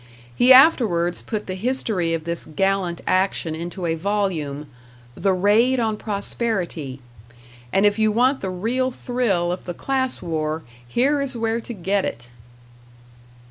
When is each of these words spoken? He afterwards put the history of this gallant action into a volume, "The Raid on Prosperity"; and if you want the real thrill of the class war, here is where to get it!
He 0.35 0.51
afterwards 0.51 1.21
put 1.21 1.45
the 1.45 1.53
history 1.53 2.15
of 2.15 2.23
this 2.23 2.47
gallant 2.47 3.01
action 3.05 3.53
into 3.53 3.85
a 3.85 3.93
volume, 3.93 4.65
"The 5.13 5.31
Raid 5.31 5.79
on 5.79 5.95
Prosperity"; 5.95 6.99
and 7.71 7.85
if 7.85 7.99
you 7.99 8.11
want 8.11 8.41
the 8.41 8.49
real 8.49 8.89
thrill 8.89 9.51
of 9.51 9.65
the 9.65 9.75
class 9.75 10.19
war, 10.19 10.63
here 10.87 11.21
is 11.21 11.37
where 11.37 11.61
to 11.61 11.73
get 11.73 12.03
it! 12.03 12.29